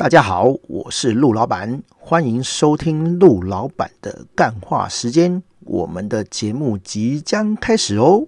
[0.00, 5.42] 大家好，我是陆老板，欢迎收听陆老板的干话时间。
[5.66, 8.26] 我们的节目即将开始哦。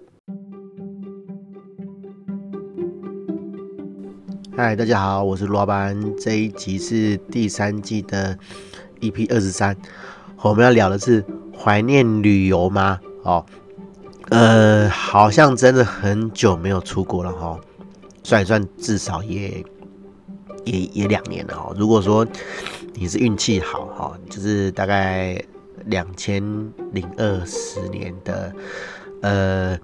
[4.54, 5.98] 嗨，大家好，我是陆老板。
[6.18, 8.38] 这一集是第三季的
[9.00, 9.74] EP 二十三，
[10.42, 11.24] 我们要聊的是
[11.58, 13.00] 怀念旅游吗？
[13.22, 13.46] 哦，
[14.28, 17.58] 呃，好像真的很久没有出国了哈，
[18.22, 19.64] 算一算，至少也。
[20.64, 22.26] 也也两年了哈，如果说
[22.94, 25.42] 你是运气好哈，就是大概
[25.86, 26.42] 两千
[26.92, 28.52] 零二十年的
[29.22, 29.78] 呃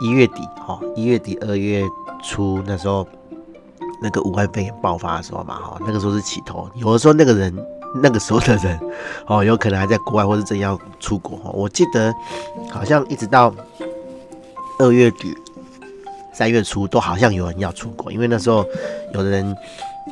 [0.00, 1.82] 一月底哈，一月底二月
[2.24, 3.06] 初那时候
[4.02, 7.54] 那个武汉肺炎爆发的时候嘛哈，那个时候是起头，有的时候那个人
[8.02, 8.80] 那个时候的人
[9.26, 12.14] 哦，有可能还在国外或是正要出国哈，我记得
[12.70, 13.52] 好像一直到
[14.78, 15.34] 二月底
[16.32, 18.64] 三月初都好像有人要出国，因为那时候
[19.12, 19.54] 有的人。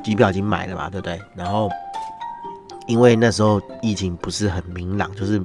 [0.03, 1.21] 机票已经买了嘛，对不对？
[1.35, 1.71] 然后
[2.87, 5.39] 因为那时候疫情不是很明朗，就是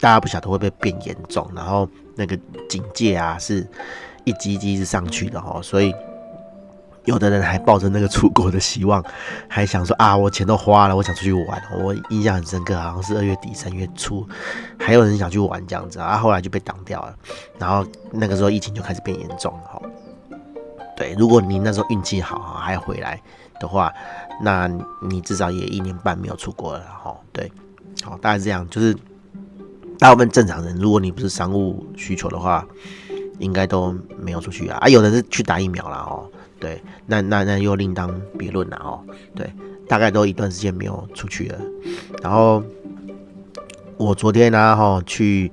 [0.00, 2.38] 大家不晓得会不会变严重，然后那个
[2.68, 3.66] 警戒啊是
[4.24, 5.92] 一级一级是上去的哦，所以
[7.04, 9.04] 有的人还抱着那个出国的希望，
[9.48, 11.62] 还想说啊，我钱都花了，我想出去玩。
[11.82, 14.26] 我印象很深刻，好像是二月底三月初，
[14.78, 17.14] 还有人想去玩这样子啊，后来就被挡掉了。
[17.58, 19.82] 然后那个时候疫情就开始变严重了哈。
[20.96, 23.20] 对，如果你那时候运气好，还回来。
[23.60, 23.92] 的话，
[24.42, 24.68] 那
[25.08, 27.16] 你至少也一年半没有出国了哈。
[27.32, 27.50] 对，
[28.02, 28.96] 好，大概是这样，就是
[29.98, 32.66] 大部分正常人，如果你不是商务需求的话，
[33.38, 34.78] 应该都没有出去啊。
[34.80, 36.28] 啊，有的是去打疫苗了哦。
[36.60, 39.00] 对，那那那又另当别论了哦。
[39.34, 39.52] 对，
[39.88, 41.58] 大概都一段时间没有出去了。
[42.22, 42.62] 然后
[43.96, 45.50] 我昨天呢，哈，去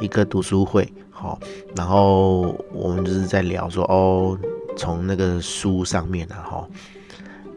[0.00, 1.38] 一个读书会，好，
[1.76, 4.36] 然后我们就是在聊说，哦，
[4.76, 6.66] 从那个书上面呢，哈。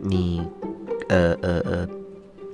[0.03, 0.45] 你
[1.09, 1.87] 呃呃呃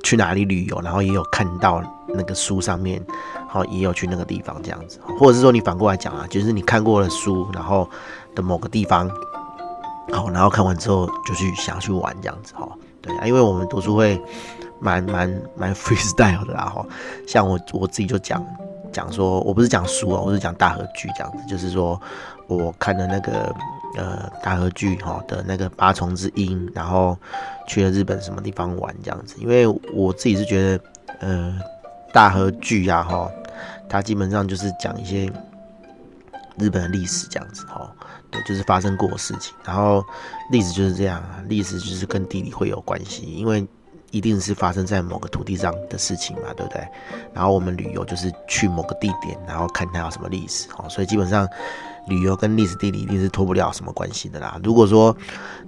[0.03, 3.03] 去哪里旅游，然后也有看到那个书上面，
[3.47, 7.89] 好也有去那个地方这样子，或者是说你反过来讲啊，就是你看过了书，然后
[8.35, 9.09] 的某个地方，
[10.11, 12.67] 好，然后看完之后就去想要去玩这样子哈，
[13.01, 14.21] 对啊，因为我们读书会
[14.79, 16.85] 蛮蛮蛮 freestyle 的啦哈，
[17.27, 18.45] 像我我自己就讲
[18.93, 21.99] 讲说，我不是讲书啊，我是讲大合剧这样子，就是说
[22.47, 23.53] 我看的那个。
[23.95, 27.17] 呃，大河剧哈的那个八重之音，然后
[27.67, 30.83] 去了日本什么地方玩这样子，因为我自己是觉得，
[31.19, 31.59] 呃，
[32.13, 33.29] 大河剧呀哈，
[33.89, 35.25] 它基本上就是讲一些
[36.59, 37.91] 日本的历史这样子哈，
[38.29, 40.05] 对，就是发生过的事情，然后
[40.51, 43.67] 历史就是这样啊，历史就是跟地理会有关系，因为
[44.11, 46.87] 一定是发生在某个土地上的事情嘛，对不对？
[47.33, 51.49] 然后我们旅游就是去某个地点，然后看它有什么历史哦，所以基本上。
[52.09, 54.59] 旅游跟历史地理一定是脱不了什么关系的啦。
[54.61, 55.15] 如果说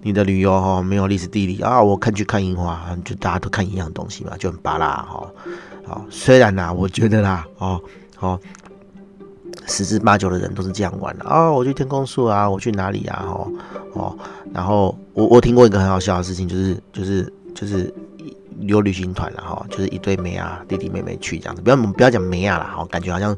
[0.01, 5.25] 你的旅游哈没有历史地理啊，我看去看樱花，就大家都看一样东西嘛，就很巴拉哈。
[5.85, 7.79] 好，虽然呐，我觉得啦，哦，
[8.17, 8.37] 好，
[9.67, 11.49] 十之八九的人都是这样玩的啊。
[11.49, 13.23] 我去天空树啊，我去哪里啊？
[13.27, 13.51] 哦
[13.93, 14.17] 哦，
[14.53, 17.93] 然后我我听过一个很好笑的事情，就是就是就是。
[18.61, 23.35] 有旅行团了哈，就是一堆妹啊，弟弟妹妹去这样子，不要不要讲妹啊啦，哈，感觉好像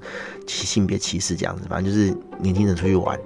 [0.47, 3.19] 性别歧视这样子，反正就是年轻人出去玩，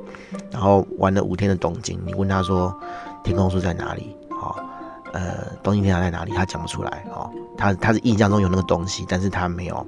[0.51, 2.75] 然后玩了五天的东京，你问他说
[3.23, 4.15] 天空树在哪里？
[4.29, 4.55] 哈，
[5.13, 6.31] 呃，东京天塔在哪里？
[6.33, 9.87] 他讲不出来，哦，他他是印象中有那个东西，但是他没有，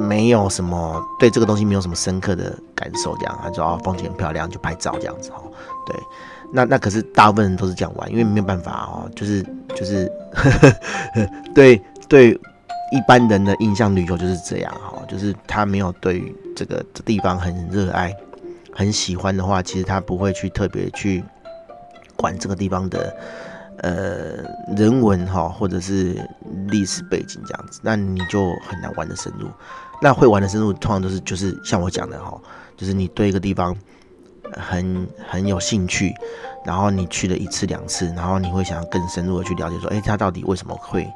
[0.00, 5.42] 没有什么对这个东西没有什么深刻的感受，这样，他说哦，风景很漂亮，就拍照这样子，哈，
[5.86, 5.96] 对。
[6.52, 9.42] 那那可是大部分人都是这样玩，因为没有办法哦，就是
[9.74, 10.76] 就是呵呵
[11.54, 12.32] 对对
[12.92, 18.12] 一般人的印象旅游就是这样哈，就是他没有对这个地方很热爱、
[18.72, 21.22] 很喜欢的话，其实他不会去特别去
[22.16, 23.16] 管这个地方的
[23.78, 24.44] 呃
[24.76, 26.16] 人文哈，或者是
[26.66, 29.46] 历史背景这样子，那你就很难玩得深入。
[30.02, 32.36] 那会玩得深入，通常都是就是像我讲的哈，
[32.76, 33.76] 就是你对一个地方。
[34.52, 36.14] 很很有兴趣，
[36.64, 41.06] 然后你去了一次两次，然后你会想要更深入的去了解，说，哎，它到底为什么会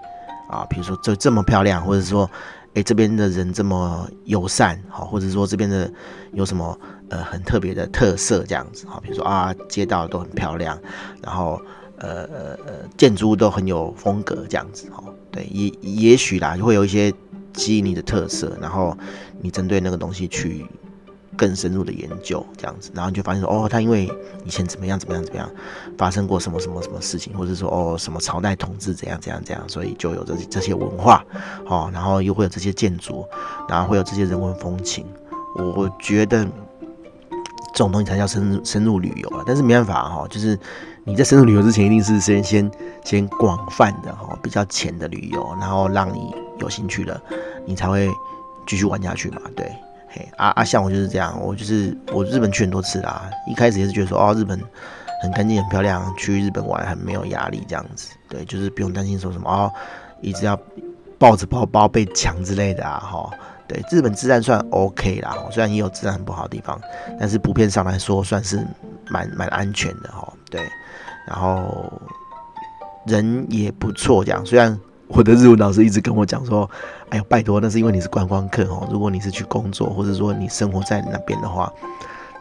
[0.48, 0.64] 啊？
[0.68, 2.30] 比如说这这么漂亮，或者说，
[2.74, 5.90] 哎，这边的人这么友善，好，或者说这边的
[6.32, 6.78] 有什么
[7.08, 10.78] 呃很特别的特色这样子，好，比如说啊，街道都很漂亮，
[11.22, 11.60] 然后
[11.98, 17.12] 呃呃呃建筑物都很有风格这样子，哈，对，也也许啦，会有一些
[17.54, 18.96] 吸引你的特色，然后
[19.40, 20.64] 你针对那个东西去。
[21.36, 24.10] 更深入的研究，这样子，然后你就发现说，哦，他因为
[24.44, 25.50] 以前怎么样怎么样怎么样，
[25.98, 31.24] 发生过什么什么什么事情，或者说，哦，什么朝代统治怎样怎样怎样，所以就有这这些文化，
[31.66, 33.26] 哦，然后又会有这些建筑，
[33.68, 35.06] 然后会有这些人文风情。
[35.56, 36.44] 我觉得
[37.72, 40.58] 这种东西才叫深入深入旅游啊，但是没办法哈，就是
[41.04, 42.70] 你在深入旅游之前，一定是先先
[43.04, 47.20] 先广泛的哈，比较浅的旅游，然后让你有兴趣了，
[47.66, 48.10] 你才会
[48.66, 49.40] 继续玩下去嘛。
[49.54, 49.70] 对，
[50.36, 54.60] 啊啊，像我就是这样，我就是我日本去很多次啦，一开始也是觉得说哦，日本
[55.22, 59.72] 很干净很漂亮，去日本玩很没有压力这样子，对，就是不用担心说什么哦，
[60.20, 60.58] 一直要
[61.18, 63.30] 抱着包包被抢之类的啊，哈。
[63.66, 66.78] 对，日本治安算 OK 啦，虽然也有治安很不好的地方，
[67.18, 68.62] 但是普遍上来说算是
[69.08, 70.30] 蛮蛮安全的哈。
[70.50, 70.60] 对，
[71.26, 71.90] 然后
[73.06, 74.44] 人也不错，这样。
[74.44, 74.78] 虽然
[75.08, 76.68] 我的日文老师一直跟我讲说，
[77.10, 78.88] 哎呦，拜托，那是因为你是观光客哦。
[78.90, 81.72] 如果你是去工作，或者说你生活在那边的话，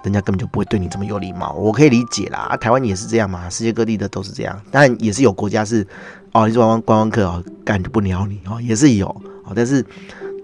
[0.03, 1.53] 人家根本就不会对你这么有礼貌。
[1.53, 4.59] 我可以理解啦，啊，台湾也是这样嘛，世界各地的都是这样。
[4.71, 5.85] 但也是有国家是
[6.31, 9.07] 哦，你是观光观光客哦，干不鸟你哦，也是有
[9.45, 9.85] 哦，但是。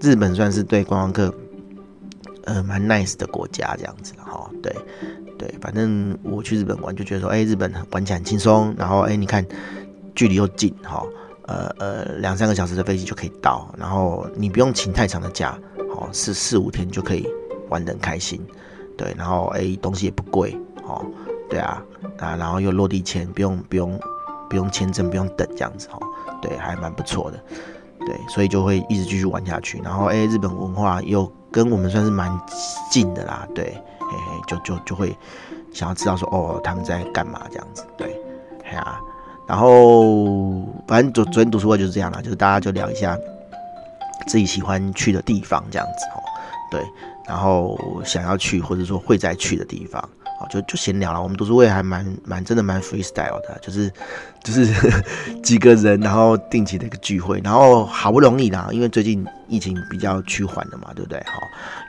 [0.01, 1.36] 日本算是对观光客，
[2.45, 4.50] 呃，蛮 nice 的国家，这样子哈。
[4.63, 4.74] 对，
[5.38, 9.45] 对，反正我去日本玩就觉得说，哎、日本玩起来很轻松，然后哎、你看
[10.15, 11.04] 距离又近哈，
[11.50, 15.57] 呃呃，两三个小时的飞机就可以到，然后你不用请太长的假，
[15.96, 17.28] 好，是四五天就可以
[17.69, 18.40] 玩得很开心。
[18.96, 21.04] 对，然后哎、东西也不贵，哦，
[21.50, 21.81] 对啊，
[22.19, 24.00] 啊，然后又落地签，不用不用
[24.48, 26.00] 不用签证，不用等这样子哦，
[26.40, 27.44] 对，还蛮不错的。
[28.06, 29.81] 对，所以就会一直继续玩下去。
[29.81, 32.30] 然后，哎，日本文化又跟我们算是蛮
[32.92, 33.48] 近的啦。
[33.56, 35.18] 对，嘿嘿，就就就会
[35.72, 37.84] 想要知道说，哦，他们在干嘛这样子。
[37.98, 38.22] 对，
[38.66, 39.00] 哎呀，
[39.50, 43.18] 然后反正昨昨天读书会就是这样啦，就是大家就聊一下
[44.28, 46.22] 自己喜欢去的地方这样子哦。
[46.72, 46.81] 对，
[47.28, 50.07] 然后想要去或者说会再去的地方。
[50.50, 53.92] 就就闲聊了，我们读书会还蛮蛮真的蛮 freestyle 的，就是
[54.42, 54.66] 就是
[55.44, 61.19] 几个人，然后定期的一个聚会，然后好不容易啦，因为最近疫情比较趋缓了嘛，对不对？
[61.25, 61.42] 好，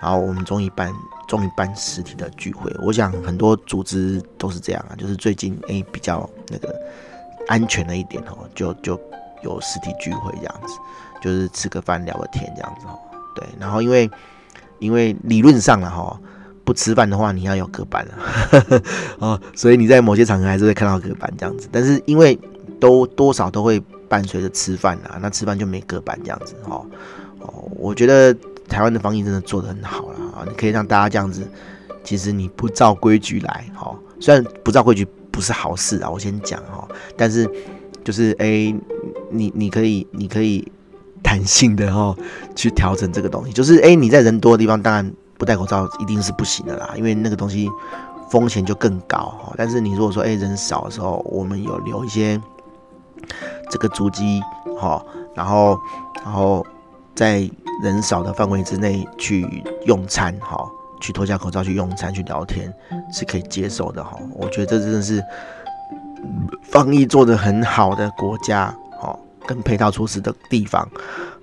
[0.02, 0.92] 然后我们终于办
[1.28, 6.74] 终于办实体的聚会，我想很多组织都是这样啊，就是最近诶、比较那个
[7.48, 9.00] 安全了一点哦，就就
[9.42, 10.74] 有实体聚会这样子，
[11.20, 12.98] 就是吃个饭聊个天这样子哦，
[13.34, 14.10] 对，然后因为
[14.78, 16.18] 因为理论上了哈。
[16.62, 18.14] 不吃饭的话，你要有隔板啊，
[19.18, 21.68] 哦，所以你在某些场合还是会看到隔板这样子。
[21.72, 22.38] 但是因为
[22.78, 26.86] 都多少都会伴随着吃饭啊，那吃饭就没隔板这样子哦
[27.40, 27.68] 哦。
[27.74, 28.32] 我觉得
[28.68, 31.42] 台湾的防疫真的做得很好了啊，你可以让大家这样子，
[32.04, 35.04] 其实你不照规矩来，哈，虽然不照规矩
[35.40, 37.48] 不是好事啊，我先讲哈，但是
[38.04, 38.74] 就是哎、
[39.30, 40.70] 你你可以你可以
[41.22, 42.14] 弹性的哈
[42.54, 45.10] 去调整这个东西，就是哎、你在人多的地方当然。
[45.40, 47.66] 不戴口罩一定是不行的啦，因为那个东西
[48.28, 49.54] 风险就更高。
[49.56, 52.38] 但是你如果说，哎，人少的时候，我们有留一些
[53.70, 54.42] 这个足迹，
[54.78, 55.02] 哈，
[55.34, 55.80] 然后
[56.22, 56.62] 然后
[57.14, 57.50] 在
[57.82, 60.70] 人少的范围之内去用餐，哈，
[61.00, 62.72] 去脱下口罩去用餐去聊天
[63.12, 64.18] 是可以接受的，哈。
[64.34, 65.22] 我觉得这真的是
[66.62, 70.88] 防疫做得很好的国家，哈，跟配套措施的地方。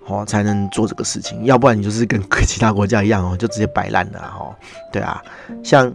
[0.09, 4.55] 哦，才能做这个事情，要不然你就是跟其他国家一样哦，就直接摆烂了哈。
[4.89, 5.21] 对啊，
[5.61, 5.91] 像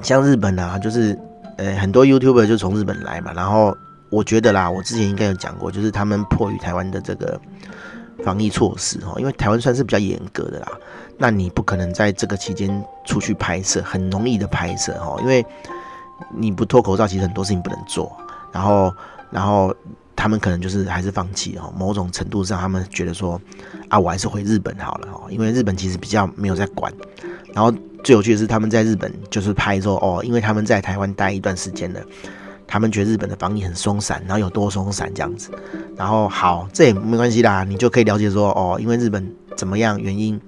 [0.00, 1.18] 像日本啊，就是
[1.56, 3.76] 呃很多 YouTuber 就从日本来嘛，然后
[4.08, 7.40] 我觉得啦，我之前应该有讲过，就是他们迫于台湾的这个
[8.22, 10.68] 防疫措施哈，因为台湾算是比较严格的啦，
[11.22, 15.46] 那你不可能在这个期间出去拍摄，很容易的拍摄哈，因为
[16.34, 18.10] 你不脱口罩，其实很多事情不能做，
[18.50, 18.92] 然后
[19.30, 19.72] 然后。
[20.14, 23.40] 他们可能就是还是放弃哦，某种程度上，他们觉得说
[23.88, 26.92] 啊，我还是回日本好了哦，因为日本其实比较没有在管。
[27.52, 27.72] 然后
[28.04, 32.00] 最有趣的是，他们在日本就是拍说哦，因为他们在台湾待一段时间了，
[32.68, 35.50] 他们觉得日本的防疫很松散，然后有多松散这样子。
[35.96, 40.40] 然后好，这也没关系啦，你就可以了解说哦，因为日本怎么样原因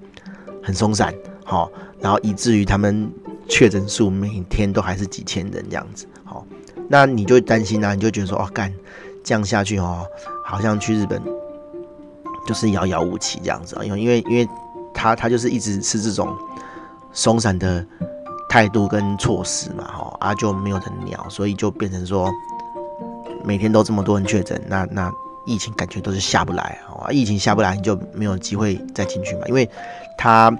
[0.65, 1.13] 很松散，
[1.45, 3.09] 好，然后以至于他们
[3.47, 6.45] 确诊数每天都还是几千人这样子，好，
[6.89, 8.73] 那你就担心啊，你就觉得说哦，干。
[9.23, 10.05] 这样下去哦，
[10.45, 11.19] 好像去日本
[12.45, 14.47] 就是遥遥无期这样子啊，因为因为因为
[14.93, 16.31] 他他就是一直是这种
[17.11, 17.83] 松散的
[18.47, 22.31] 态度跟措施嘛，哈啊就没有人鸟，所以就变成说
[23.43, 25.11] 每天都这么多人确诊，那那
[25.45, 29.69] 疫情感觉都是下不来啊，疫情下不来你就没有机会再进去嘛，因为
[30.17, 30.51] 他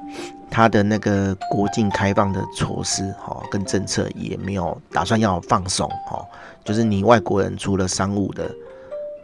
[0.50, 6.24] 他的那个国境开放的措施哈跟政策也没有打算要放松哈。
[6.64, 8.52] 就是你外国人除了商务的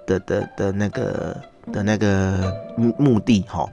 [0.05, 1.35] 的的的那个
[1.71, 2.53] 的那个
[2.97, 3.67] 目的哈，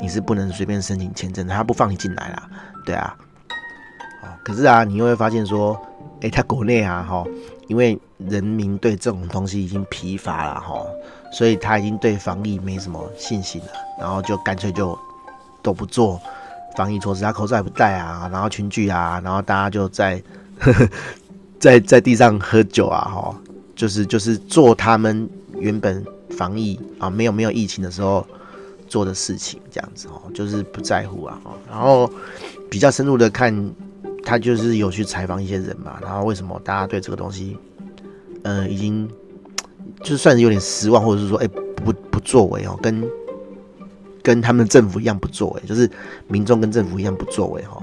[0.00, 2.42] 你是不能随便申请签证，他不放你进来啦，
[2.84, 3.16] 对啊，
[4.44, 5.80] 可是啊，你又会发现说，
[6.20, 7.24] 诶、他国内啊哈，
[7.68, 7.98] 因为
[8.28, 10.84] 人民对这种东西已经疲乏了哈，
[11.32, 13.68] 所以他已经对防疫没什么信心了，
[14.00, 14.98] 然后就干脆就
[15.62, 16.20] 都不做
[16.76, 20.22] 防疫措施，他口罩也不戴啊，然后群聚啊，然后大家就在。
[21.58, 23.34] 在在地上喝酒啊，哈，
[23.74, 25.28] 就是就是做他们
[25.58, 26.04] 原本
[26.36, 28.26] 防疫啊没有没有疫情的时候
[28.86, 31.40] 做的事情，这样子哦，就是不在乎啊，
[31.70, 32.10] 然后
[32.70, 33.72] 比较深入的看，
[34.22, 37.56] 他就是有去采访一些人嘛，然后为什么大家对这个东西，
[38.44, 39.10] 呃，已经
[40.04, 43.04] 就算是有点失望，或者是说，哎，不不作为哦，跟
[44.22, 45.90] 跟他们政府一样不作为，就是
[46.28, 47.78] 民众跟政府一样不作为哈。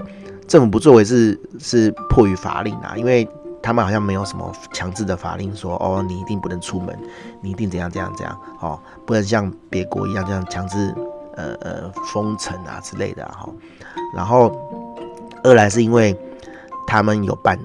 [0.48, 3.28] 政府不作为是是迫于法令啊，因为
[3.62, 6.98] 他们好像没有什么强制的法令说哦，你一定不能出门，
[7.40, 10.92] 你一定怎样怎样怎样哦，不能像别国一样这样强制
[11.36, 13.48] 呃呃封城啊之类的哈。
[14.14, 14.52] 然后
[15.42, 16.14] 二来是因为
[16.86, 17.58] 他们有办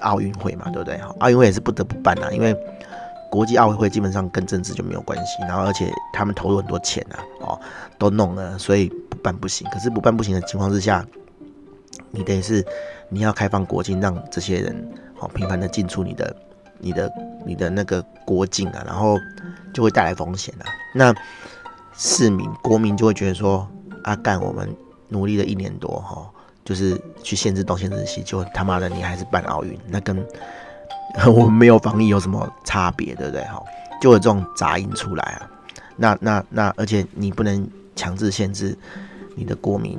[0.00, 1.00] 奥运会嘛，对不对？
[1.18, 2.56] 奥运会也是不得不办啊，因为
[3.30, 7.60] 国际奥运会基本上跟政治就没有关系，然后而且他们投入很多钱啊，哦，
[7.98, 9.68] 都弄了，所以不办不行。
[9.70, 11.04] 可是不办不行的情况之下。
[12.12, 12.64] 你等于是
[13.10, 16.34] 你要开放国境，让这些人哦频繁的进出你的、
[16.78, 17.12] 你的、
[17.44, 19.18] 你的那个国境啊，然后
[19.74, 20.64] 就会带来风险啊。
[20.94, 21.14] 那
[21.94, 23.68] 市民、国民就会觉得说：
[24.02, 24.74] 啊，干我们
[25.08, 26.30] 努力了一年多哈，
[26.66, 30.22] 就是去限制东、限制西，就他妈的你还是办奥运，那跟
[31.26, 33.42] 我们没有防疫有什么差别，对不对？
[33.44, 33.62] 哈，
[34.02, 35.50] 就有这种杂音出来啊。
[35.96, 38.76] 那、那、那，而且你不能强制限制
[39.34, 39.98] 你的国民。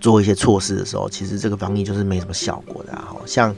[0.00, 3.14] 做一些措施的时候，其实这个防疫就是没什么效果的啊。
[3.24, 3.54] 像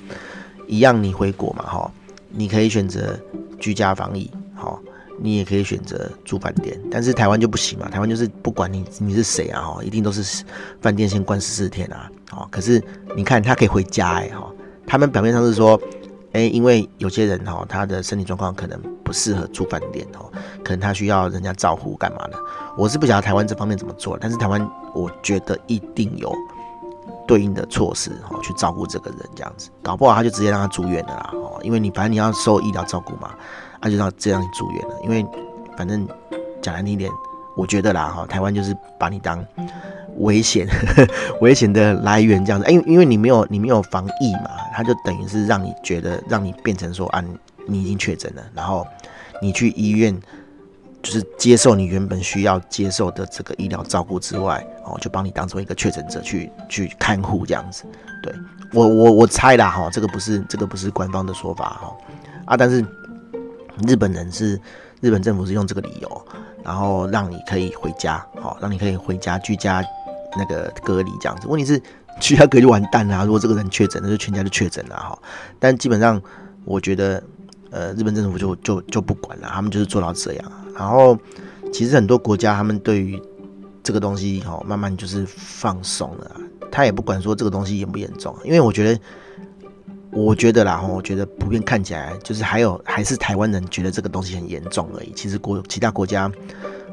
[0.66, 1.90] 一样，你回国嘛，哈，
[2.28, 3.18] 你可以选择
[3.58, 4.78] 居家防疫，好，
[5.18, 6.78] 你也可以选择住饭店。
[6.90, 10.44] 但是台湾就不行嘛，台湾就是不管你你是谁啊，哈，一定都是
[10.80, 12.48] 饭店先关十四天啊，好。
[12.50, 12.82] 可是
[13.16, 14.50] 你看他可以回家哎，哈，
[14.86, 15.80] 他们表面上是说。
[16.34, 20.28] 哎，因为有些人哈，他的身体状况可能不适合住饭店哦，
[20.64, 22.36] 可能他需要人家照顾干嘛的。
[22.76, 26.34] 我是不晓得台湾这方面怎么做，但是台湾我觉得一定有
[27.24, 33.32] 对应的措施哦，去照顾这个人这样子，搞不好他就直接让他住院了啦哦，因为你反正你要受医疗照顾嘛，
[33.84, 35.22] 他就让这样住院了，因为
[35.76, 36.08] 反正
[36.62, 37.10] 讲难听点，
[37.54, 39.44] 我觉得啦哈，台湾就是把你当。
[40.18, 40.64] 危险，
[41.42, 47.20] 危险的来源这样子，因为因为你没有你没有防疫嘛，他就等于是让你觉得让你变成说啊，
[47.66, 48.86] 你已经确诊了，然后
[49.42, 50.16] 你去医院
[51.02, 57.82] 就是接受你原本需要接受的这个医疗照顾之外，哦，就帮你当做一个确诊者去去看护这样子。
[58.22, 58.32] 对，
[58.72, 61.96] 我我我猜啦哈，这个不是这个不是官方的说法哈
[62.44, 62.86] 啊，但是
[63.86, 64.60] 日本人是
[65.00, 66.26] 日本政府是用这个理由，
[66.62, 69.84] 然后让你可以回家，好，让你可以回家居家。
[70.36, 71.80] 那个隔离这样子，问题是
[72.20, 73.24] 居家隔离完蛋了。
[73.24, 75.16] 如果这个人确诊，那就全家就确诊了哈。
[75.60, 76.20] 但基本上，
[76.64, 77.22] 我觉得，
[77.70, 80.52] 呃，日本政府就就就不管了，他们就是做到这样。
[80.76, 81.16] 然后，
[81.72, 83.22] 其实很多国家他们对于
[83.84, 86.28] 这个东西哈，慢慢就是放松了，
[86.68, 88.36] 他也不管说这个东西严不严重。
[88.42, 89.00] 因为我觉得，
[90.14, 95.12] 我觉得啦哈，我觉得普遍看起来就是还有还是台湾人觉得这个东西很严重而已。
[95.12, 96.30] 其实国其他国家，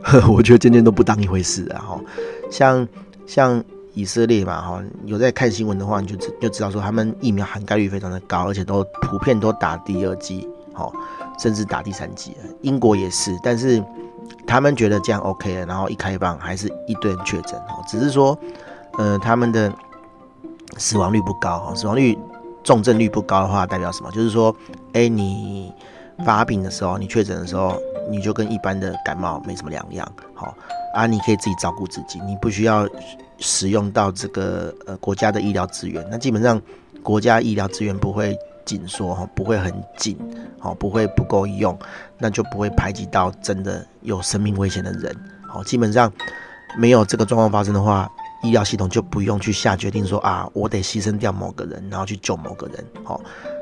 [0.01, 2.01] 呵 我觉得渐渐都不当一回事啊哈，
[2.49, 2.87] 像。
[3.27, 3.63] 像
[3.93, 10.91] 以色列嘛，哈，有在看新闻的话，你就知就知道说他们疫苗涵盖率非常的高，而且都普遍都打第二剂，好，
[11.39, 12.35] 甚至打第三剂。
[12.61, 13.81] 英国也是，但是
[14.45, 18.37] 他们觉得这样 OK 了，然后一开放还是一堆人确诊，哦，只是说，
[18.97, 19.71] 呃，他们的
[20.77, 22.17] 死亡率不高哈，死亡率、
[22.63, 24.11] 重症率不高的话，代表什么？
[24.11, 24.55] 就是说，
[24.93, 25.73] 哎，你
[26.25, 27.75] 发病的时候，你确诊的时候，
[28.09, 30.55] 你就跟一般的感冒没什么两样，好。
[30.93, 32.85] 啊，你可以自己照顾自己，你不需要
[33.37, 36.05] 使用到这个呃国家的医疗资源。
[36.11, 36.61] 那基本上
[37.01, 40.17] 国家医疗资源不会紧缩哈，不会很紧，
[40.59, 41.79] 好，不会不够用，
[42.17, 45.15] 那就不会排挤到真的有生命危险的人。
[45.47, 46.11] 好，基本上
[46.77, 48.11] 没有这个状况发生的话，
[48.43, 52.85] 医疗系统就不用去下决定说啊，我得牺牲掉某个人，然后去救某个人。
[53.03, 53.21] 好，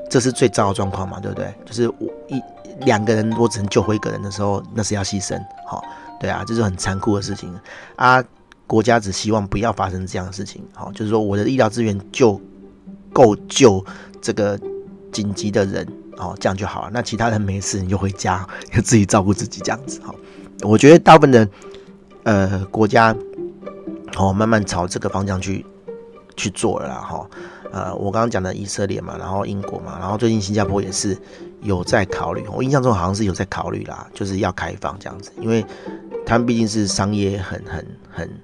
[0.09, 1.53] 这是最糟的状况嘛，对不对？
[1.65, 2.41] 就是我一
[2.85, 5.39] 两个人我只能救回一个人的时候，那是要牺牲。
[5.65, 5.83] 好。
[6.21, 7.57] 对啊，这是很残酷的事情
[7.95, 8.21] 啊！
[8.67, 12.37] 国家只希望不要发生这样的事情，好，就是说我的医疗资源就
[13.13, 13.81] 够救
[14.21, 14.59] 这个
[15.13, 16.91] 紧急的人，好，这样就好了。
[16.91, 18.45] 那其他人没事，你就回家，
[18.83, 20.13] 自己照顾自己，这样子，好。
[20.63, 21.47] 我觉得大部分的
[22.23, 23.15] 呃国家，
[24.17, 25.65] 哦，慢慢朝这个方向去
[26.35, 27.29] 去做了啦，哈。
[27.71, 31.17] 呃，我刚刚讲的以色列嘛，然后英国嘛，然后最近新加坡也是
[31.61, 35.65] 有在考虑，我印象中好像是有在考虑啦，就是要开放这样子，因为。
[36.25, 38.43] 他们毕竟是商业很很很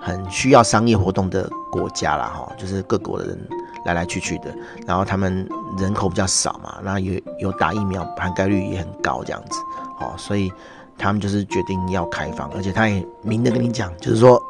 [0.00, 3.48] 很需要商业活动的国家啦，哈，就是各国的人
[3.84, 4.54] 来来去去的，
[4.86, 9.58] 然后他们人口比较少嘛，那有有打疫苗涵盖率也很高，这样子，
[9.98, 10.52] 哦，所以
[10.96, 14.40] 他们就是决定要开放，而且他也明的跟你讲，就是说，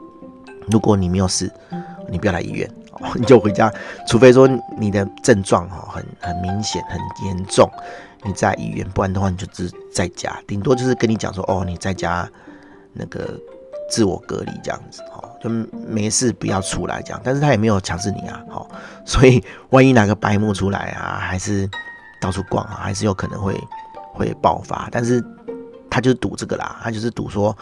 [0.70, 1.50] 如果你没有事，
[2.10, 2.68] 你不要来医院，
[3.14, 3.72] 你就回家，
[4.06, 7.70] 除非说你的症状哦很很明显、很严重，
[8.22, 12.28] 你在医院，不然的话你就只在家，顶多就是跟你讲说哦，你在家
[12.92, 13.38] 那个
[13.90, 18.68] 自我隔离这样子，哦，就没事不要出来这样，但是他也没有强制你啊，好，
[19.04, 21.68] 所以万一哪个白目出来啊，还是
[22.20, 23.58] 到处逛啊，还是有可能会
[24.12, 25.24] 会爆发，但是
[25.90, 27.56] 他就是赌这个啦，他就是赌说。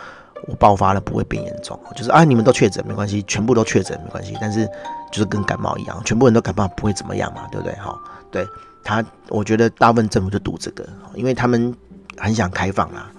[0.47, 4.65] 我爆发了不会变严重，就是啊，你们都确诊没关系，全部都确诊没关系，但是
[5.11, 7.75] 就是跟感冒一样，全部人都感冒不会怎么样嘛，对不对？
[7.75, 8.47] 哈，对
[8.85, 11.75] 他，我觉得大部分政府就赌这个，因为他们
[12.17, 13.11] 很想开放啦，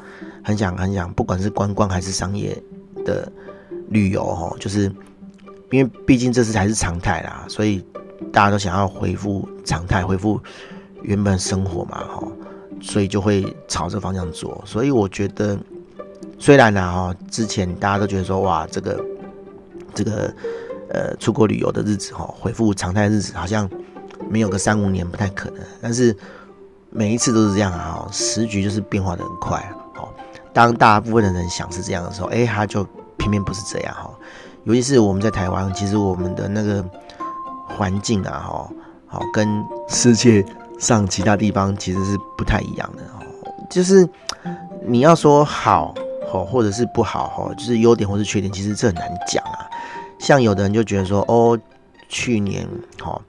[0.41, 2.57] 很想很想，不管是观光还是商业
[3.05, 3.29] 的
[3.89, 4.83] 旅游，哈，就是
[5.71, 7.85] 因为毕竟这次才是常态啦，所以
[8.31, 10.41] 大家都想要恢复常态，恢复
[11.01, 12.25] 原本生活嘛，哈，
[12.81, 15.57] 所以就会朝这方向做，所以我觉得。
[16.41, 19.05] 虽然呢，哈，之前大家都觉得说，哇，这个
[19.93, 20.33] 这个
[20.89, 23.69] 呃，出国旅游的日子，哈，恢复常态的日子，好像
[24.29, 25.59] 没有个三五年不太可能。
[25.81, 26.15] 但是
[26.91, 29.69] 每一次都是这样啊，时局就是变化的很快，
[30.53, 34.09] 当大部分的人想是这样的时候，哎，他就偏偏不是这样，哈。
[34.63, 36.81] 尤其是我们在台湾，其实我们的那个
[37.67, 38.69] 环境啊，哈，
[39.07, 40.41] 好，跟世界
[40.79, 43.19] 上其他地方其实是不太一样的，哦。
[43.69, 44.07] 就是
[44.85, 45.93] 你要说好。
[46.31, 49.65] 哦，或者是不好哦，就是优点或是缺点，其实这很难讲啊。
[50.19, 51.57] 像有的人就觉得说，哦，
[52.07, 52.67] 去年
[53.03, 53.19] 哦，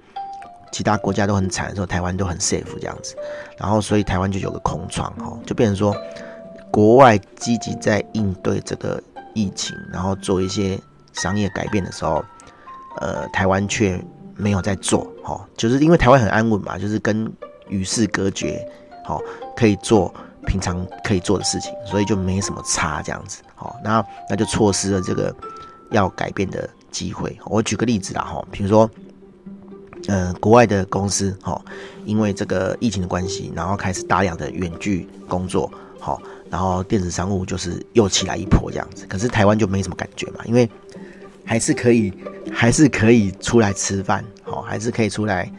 [0.71, 3.17] 其他国家都很惨的时候，台湾都很 safe 这样子，
[3.57, 5.97] 然后所以台湾就有个空窗哦，就变成说，
[6.71, 9.03] 国外积极在应对这个
[9.33, 10.79] 疫情，然后做一些
[11.15, 12.23] 商业改变的时候，
[13.01, 13.99] 呃，台湾却
[14.41, 17.31] 没有在做，哦，就是因为台湾很安稳嘛，就是跟
[17.69, 18.67] 与世隔绝，
[19.07, 19.21] 哦，
[19.57, 20.13] 可以做。
[20.47, 25.33] 平常可以做的事情，所以就没什么差这样子，好，那那就错失了这个
[25.91, 27.39] 要改变的机会。
[27.45, 28.91] 我举个例子啦，哈，比如说，
[30.09, 31.61] 呃，国外的公司，哈，
[32.07, 35.71] 因为这个疫情的关系，然后开始大量的远距工作，
[36.01, 39.05] 好，然后电子商务就是又起来一波这样子。
[39.07, 40.69] 可是台湾就没什么感觉嘛，因为
[41.51, 42.13] 还是可以，
[42.53, 45.51] 还是可以出来吃饭，好，还是可以出来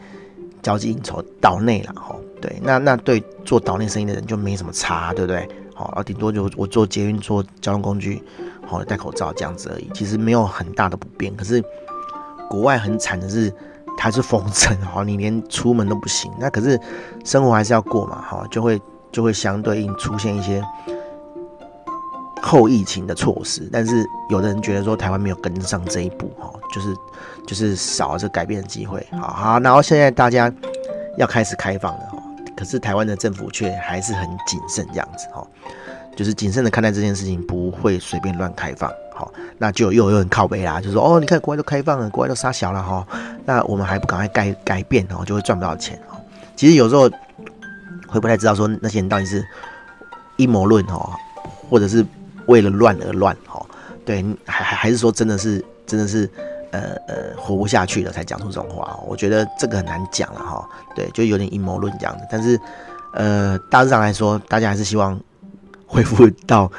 [0.62, 2.16] 交际应酬，岛内了，哈。
[2.40, 5.46] 对，那那对做岛内生意的人就没什么差，对不对？
[5.74, 8.22] 好，啊，顶多就我坐捷运、坐交通工具，
[8.66, 11.36] 好，戴口罩这样子而已，其实没有很大的不便。
[11.36, 11.62] 可是
[12.48, 13.52] 国外很惨的是，
[13.98, 16.32] 它是封城， 哈，你连出门都不行。
[16.40, 16.80] 那可是
[17.22, 18.80] 生活还是要过嘛，哈，就会
[19.12, 20.64] 就会相对应出现一些
[22.42, 23.66] 后疫情的措施。
[23.72, 26.94] 但是有的人觉得说台湾没有跟上这一步，哈，就是
[27.46, 29.06] 就是少了这改变的机会。
[29.12, 30.52] 好好，然后现在大家
[31.16, 32.00] 要开始开放了。
[32.54, 35.44] 可是台湾的政府却还是很谨慎，这样子哈，
[36.14, 38.90] 就是谨慎的看待这件事情，不会随便乱开放。
[39.14, 43.06] 好，那就又有人靠背啦，就说哦，你看国外都开放了，国外都杀小了哈，
[43.44, 46.00] 那我们还不赶快改改变哦，就会赚不到钱。
[46.54, 47.10] 其实有时候
[48.06, 49.44] 会不太知道说那些人到底是
[50.36, 51.16] 阴谋论哈，
[51.68, 52.06] 或者是
[52.46, 53.64] 为了乱而乱哈，
[54.04, 56.28] 对，还还还是说真的是真的是。
[56.72, 60.66] 呃呃，活不下去了才讲出这种话，我觉得这个很难讲了哈。
[60.96, 62.24] 对，就有点阴谋论这样子。
[62.30, 62.58] 但是，
[63.12, 65.20] 呃，大致上来说，大家还是希望
[65.86, 66.72] 恢复到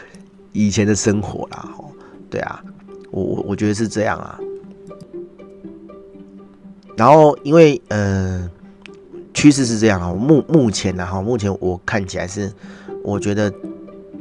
[0.51, 1.57] 以前的生活啦。
[1.77, 1.85] 哈，
[2.27, 2.59] 对啊，
[3.11, 4.39] 我我我觉得是这样啊。
[6.97, 8.49] 然后，因为呃，
[9.31, 12.51] 趋势是这样啊，目目前呢哈，目前我看起来是，
[13.03, 13.53] 我觉得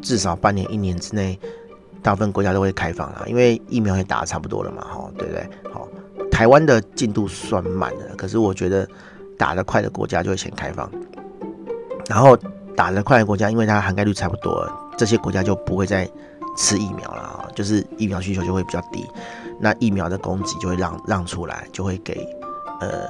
[0.03, 1.39] 至少半年一年之内。
[2.05, 5.49] 大部分国家都会开放了，因为疫苗也打得差不多了嘛，哈，对不对？
[5.73, 5.87] 好，
[6.33, 8.85] 台湾的进度算慢的，可是我觉得
[9.39, 10.91] 打得快的国家就会先开放，
[12.09, 12.37] 然后
[12.75, 16.05] 打得快的国家，因为它涵盖率差不多，这些国家就不会再
[16.57, 19.07] 吃疫苗了，就是疫苗需求就会比较低，
[19.61, 22.27] 那疫苗的供给就会让让出来，就会给
[22.81, 23.09] 呃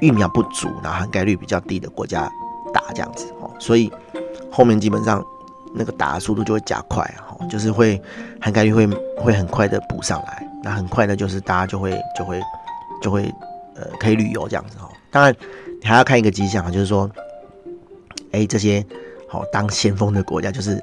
[0.00, 2.26] 疫苗不足，然后涵盖率比较低的国家
[2.72, 3.92] 打这样子，哦，所以
[4.50, 5.22] 后面基本上。
[5.76, 8.00] 那个打的速度就会加快，哈，就是会
[8.40, 8.86] 涵盖率会
[9.18, 12.42] 会很快的补上来，那很快的，就是大家就会就会
[13.02, 13.32] 就会
[13.74, 14.88] 呃可以旅游这样子哈。
[15.10, 15.34] 当然
[15.80, 17.10] 你还要看一个迹象啊，就是说，
[18.32, 18.84] 哎，这些
[19.28, 20.82] 好当先锋的国家，就是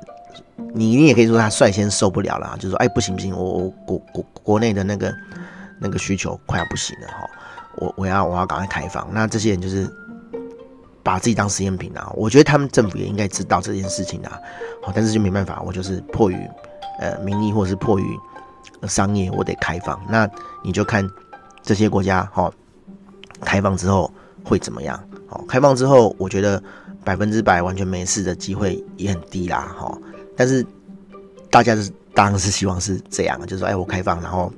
[0.74, 5.12] 你你也可以说他率先受不了了，就是说，哎，不行不行，我我国国国内的那个
[5.80, 7.28] 那个需求快要不行了哈，
[7.78, 9.92] 我我要我要赶快开放，那这些人就是。
[11.04, 12.10] 把自己当实验品啊！
[12.16, 14.40] 我觉得他们政府也应该知道这件事情啊。
[14.82, 16.50] 好，但是就没办法，我就是迫于
[17.00, 18.06] 呃民意或者是迫于
[18.88, 20.00] 商业，我得开放。
[20.10, 20.30] 那
[20.64, 21.08] 你就看
[21.62, 22.50] 这些国家哈，
[23.42, 24.10] 开放之后
[24.46, 24.98] 会怎么样？
[25.28, 26.62] 好，开放之后，我觉得
[27.04, 29.76] 百分之百完全没事的机会也很低啦。
[29.78, 29.98] 哈，
[30.38, 30.66] 但是
[31.52, 34.50] 大家是当然是希望是这样，就是说，哎，我开放，然后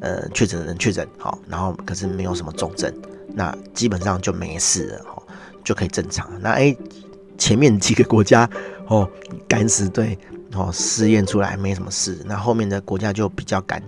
[0.00, 2.92] 呃确诊的人确诊好，然后可是没有什么重症，
[3.28, 5.04] 那基本上就没事了，
[5.64, 6.30] 就可以正常。
[6.40, 6.76] 那哎，
[7.38, 8.48] 前面几个国家
[8.86, 9.08] 哦，
[9.48, 10.18] 敢死队
[10.54, 13.82] 哦试验出来没什么事，那后面的国家就比较敢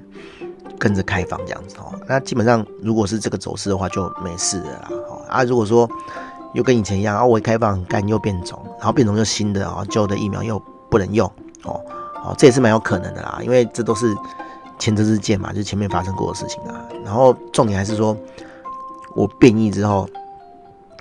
[0.78, 1.94] 跟着开放这样子哦。
[2.08, 4.90] 那基本上如果是这个走势的话，就没事的啦。
[5.28, 5.88] 啊，如果说
[6.54, 10.60] 又跟以前一样啊，我一开放肝又变种，然后变种又新的啊，旧的疫苗又
[10.90, 11.30] 不能用
[11.64, 11.80] 哦。
[12.24, 14.16] 哦，这也是蛮有可能的啦，因为这都是
[14.78, 16.82] 前车之鉴嘛，就是前面发生过的事情啊。
[17.04, 18.16] 然后重点还是说，
[19.14, 20.08] 我变异之后，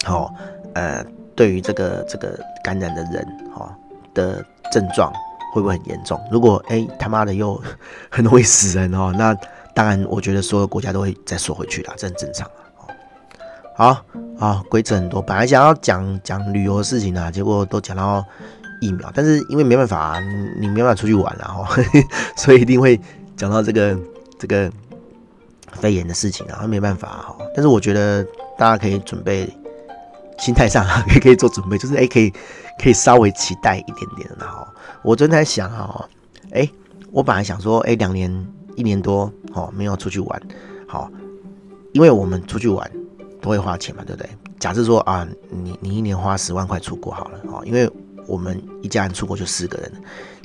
[0.04, 0.34] 好、哦，
[0.76, 1.04] 呃，
[1.36, 3.68] 对于这个这个感染的人，哦、
[4.14, 5.12] 的症状
[5.54, 6.22] 会不会很严重？
[6.32, 7.60] 如果哎他妈的又
[8.12, 9.36] 很容易死人哦，那
[9.74, 12.86] 当然我觉得所有国家都会再缩回去啦，这很正常啊。
[13.76, 14.06] 好
[14.40, 18.24] 啊，规则很多，本来想要讲讲旅游的事情啊，结果都讲到。
[18.82, 20.20] 疫苗，但是因为没办法、啊，
[20.60, 21.76] 你没办法出去玩了哈，
[22.36, 23.00] 所以一定会
[23.38, 23.98] 讲到这个
[24.38, 24.70] 这个
[25.72, 27.38] 肺炎的事情啊，没办法哈。
[27.56, 28.22] 但是我觉得
[28.58, 29.50] 大家可以准备，
[30.38, 32.32] 心态上 也可以做准备，就是哎、可以
[32.82, 34.68] 可以稍微期待一点点的哈。
[35.04, 36.08] 我昨天在想哈，
[36.52, 36.70] 哎、
[37.12, 40.42] 我本来想说，哎、两年一年多哦，没有出去玩，
[40.88, 41.10] 好，
[41.94, 42.90] 因为我们出去玩
[43.42, 44.30] 都会花钱嘛，对不对？
[44.60, 47.90] 假设说啊，你你一年花十万块出国好了哦，因为。
[48.28, 49.92] 我们一家人出国就四个人，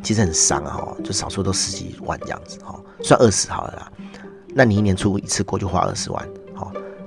[0.03, 3.91] 其实很伤啊，哈，就少说都十几万这样子，哈，算二十好了啦。
[4.55, 6.29] 那你一年出国一次国就花二十万，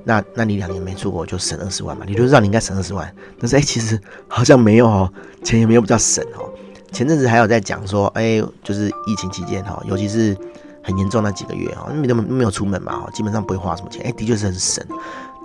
[0.03, 2.03] 那那你两年没出国就省二十万嘛？
[2.07, 5.11] 你就知道你应该省二十万，但是哎、其实好像没有哦，
[5.43, 6.49] 钱也没有比较省哦。
[6.91, 10.37] 前阵子还有在讲说，哎、就是疫情期间哈，尤其是
[10.83, 14.85] 很严重那几个月哈，没没有出门嘛，基本上不会花什么钱，哎、的确是很省。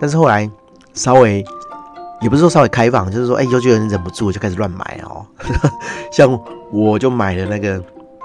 [0.00, 0.50] 但是后来
[0.94, 1.44] 稍微。
[2.20, 5.24] 也不是说稍微开放，就是说，哎、欸，有些人忍不住就开始乱买哦。
[6.10, 6.28] 像
[6.72, 7.78] 我就买了那个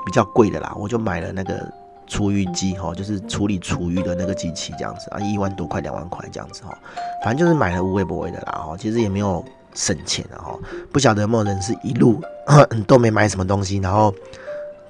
[0.04, 1.72] 比较贵的啦，我就买了那个
[2.08, 6.78] 厨余机哈，就是处理厨余的那个机器这样子啊，一万多块、两万块这样子哈。
[7.24, 10.58] 反正就是买了无微不微的啦哈，其实也没有省钱的哈。
[10.92, 12.22] 不晓得有没有人是一路
[12.86, 14.14] 都没买什么东西，然后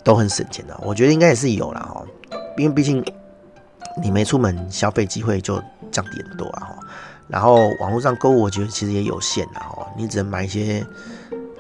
[0.04, 0.78] 都很省钱的？
[0.82, 2.04] 我觉得应该也是有啦哈，
[2.58, 3.04] 因为毕竟
[4.02, 6.80] 你没出门，消费机会就降低很多啊哈。
[7.28, 10.86] 然后网络上购物，我觉得其实也有限的哦，你只能买一些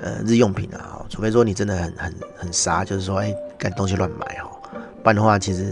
[0.02, 4.52] 呃日用品啊，除非说你真的很很很傻，就是说哎，干东西乱买哦，
[5.04, 5.72] 不然的话，其实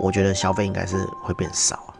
[0.00, 1.94] 我觉得消费应该是会变少。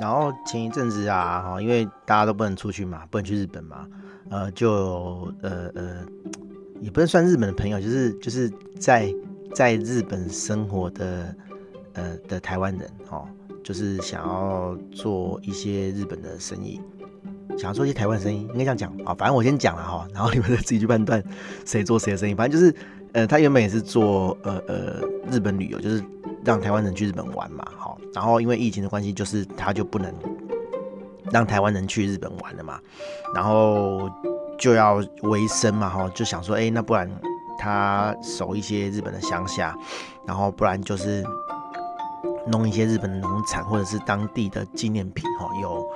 [0.00, 3.86] 然后前一阵子啊，哈，因为大家都不能出去嘛，不能去日本嘛，
[4.30, 6.04] 呃，就呃呃，
[6.80, 9.14] 也不能算日本的朋友，就是就是在
[9.54, 11.34] 在日本生活的
[11.92, 13.26] 呃的台湾人哦。
[13.62, 16.80] 就是想要做一些日本的生意，
[17.56, 19.14] 想要做一些台湾生意，应该这样讲啊。
[19.16, 21.22] 反正我先讲了哈，然后你们再自己去判断
[21.64, 22.34] 谁做谁的生意。
[22.34, 22.74] 反正就是，
[23.12, 26.02] 呃，他原本也是做呃呃日本旅游，就是
[26.44, 27.98] 让台湾人去日本玩嘛，好。
[28.14, 30.12] 然后因为疫情的关系，就是他就不能
[31.30, 32.80] 让台湾人去日本玩了嘛，
[33.34, 34.10] 然后
[34.58, 37.10] 就要维生嘛，哈，就想说，哎，那不然
[37.58, 39.76] 他守一些日本的乡下，
[40.26, 41.24] 然后不然就是。
[42.48, 45.86] 弄一些日本的农产或者是当地的纪念品，哈，有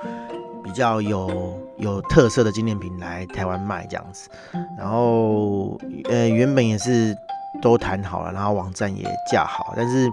[0.67, 4.29] 比较有有特色的纪念品来台湾卖这样子。
[4.77, 7.15] 然后，呃，原本也是
[7.61, 10.09] 都谈好了，然后网站也架好，但是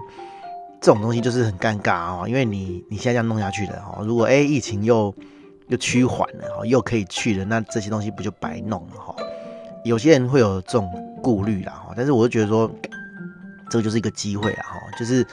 [0.79, 5.13] 这种东西就是很尴尬哦，因为你你现在这样弄下去的哦，如果哎疫情又
[5.67, 9.13] 又趋缓了，哈，又可以去了，那这些东西不就白弄了哈？
[9.83, 10.89] 有些人会有这种
[11.21, 12.71] 顾虑啦，哈，但是我就觉得说，
[13.69, 15.27] 这个就是一个机会啊，哈，就是。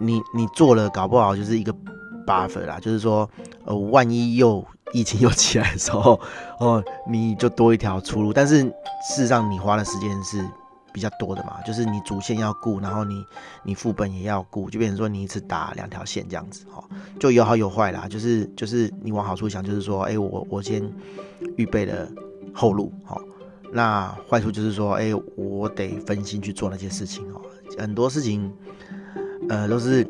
[0.00, 1.72] 你你做了，搞不好就是一个
[2.26, 3.28] buffer 啦，就是说，
[3.64, 6.20] 呃，万一又疫情又起来的时候，
[6.60, 8.32] 哦，你就多一条出路。
[8.32, 8.72] 但是事
[9.14, 10.44] 实上，你花的时间是
[10.92, 13.24] 比较多的嘛，就是你主线要顾，然后你
[13.62, 16.82] 你副本也要顾，就变成说你一次打两条线这样子，哈，
[17.18, 18.06] 就有好有坏啦。
[18.08, 20.82] 就是就是你往好处想，就是说，哎、我我先
[21.56, 22.08] 预备了
[22.52, 23.20] 后路，哈，
[23.72, 27.40] 那坏处就是说，哎、我得分心去做那些事情，哦，
[27.78, 28.52] 很多事情。
[29.46, 30.02] 呃，都是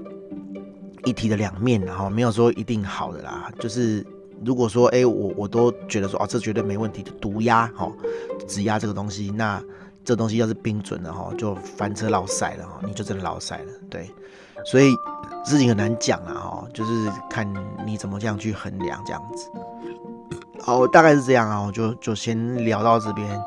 [1.04, 3.50] 一体的两面，然后没有说一定好的啦。
[3.58, 4.04] 就是
[4.44, 7.90] 如果说，哎、我我都觉得说，啊，这绝对没问题的，毒压哈，
[8.48, 9.62] 指压这个东西，那
[10.04, 13.72] 这东西要是冰准的哈，就翻车落赛了哈，你就真的落赛了。
[13.88, 14.10] 对，
[14.64, 14.94] 所以
[15.44, 17.50] 事情很难讲啊，哈，就是看
[17.86, 19.48] 你怎么这样去衡量这样子。
[20.60, 23.42] 好，大概是这样啊，我就就先聊到这边。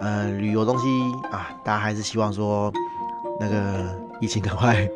[0.00, 0.86] 呃，旅游东西
[1.32, 2.72] 啊，大家还是希望说
[3.40, 3.84] 那个
[4.20, 4.88] 疫情赶快。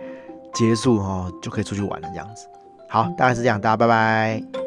[0.54, 2.46] 结束哦，就可以出去玩了，这样子。
[2.88, 4.61] 好，大概是这样，大家拜拜。